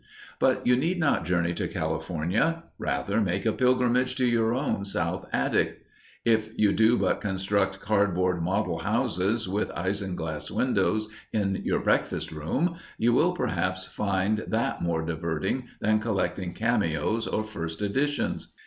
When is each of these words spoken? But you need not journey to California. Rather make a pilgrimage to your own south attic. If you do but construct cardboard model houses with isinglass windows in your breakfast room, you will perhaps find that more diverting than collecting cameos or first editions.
But 0.39 0.65
you 0.65 0.75
need 0.75 0.99
not 0.99 1.25
journey 1.25 1.53
to 1.53 1.67
California. 1.67 2.63
Rather 2.79 3.21
make 3.21 3.45
a 3.45 3.51
pilgrimage 3.53 4.15
to 4.15 4.25
your 4.25 4.51
own 4.51 4.83
south 4.83 5.29
attic. 5.31 5.83
If 6.25 6.57
you 6.57 6.73
do 6.73 6.97
but 6.97 7.21
construct 7.21 7.79
cardboard 7.79 8.41
model 8.41 8.79
houses 8.79 9.47
with 9.47 9.69
isinglass 9.75 10.49
windows 10.49 11.07
in 11.31 11.61
your 11.63 11.81
breakfast 11.81 12.31
room, 12.31 12.77
you 12.97 13.13
will 13.13 13.33
perhaps 13.33 13.85
find 13.85 14.39
that 14.47 14.81
more 14.81 15.05
diverting 15.05 15.67
than 15.81 15.99
collecting 15.99 16.53
cameos 16.55 17.27
or 17.27 17.43
first 17.43 17.83
editions. 17.83 18.47